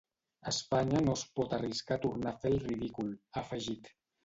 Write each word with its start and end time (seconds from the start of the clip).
Espanya 0.51 1.01
no 1.07 1.13
es 1.21 1.25
pot 1.41 1.53
arriscar 1.59 1.99
a 1.99 2.03
tornar 2.07 2.33
a 2.33 2.41
fer 2.47 2.55
el 2.55 2.59
ridícul, 2.67 3.15
ha 3.31 3.47
afegit. 3.47 3.97